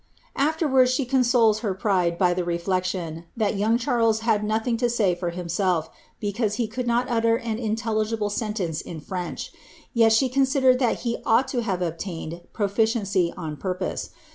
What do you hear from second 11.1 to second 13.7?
ought to have obtained proficiency on